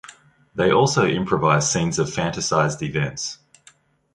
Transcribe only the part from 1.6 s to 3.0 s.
scenes of fantasized